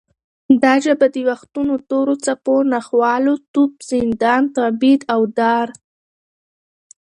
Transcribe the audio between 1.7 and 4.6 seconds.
تورو څپو، ناخوالو، توپ، زندان،